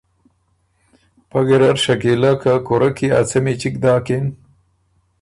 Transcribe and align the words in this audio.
پۀ 1.29 1.39
ګیرډ 1.47 1.77
شکیلۀ 1.83 2.31
که 2.41 2.53
کُورۀ 2.65 2.89
کی 2.97 3.07
ا 3.19 3.21
څمی 3.29 3.53
چِګ 3.61 3.75
داکِن۔ 3.83 4.25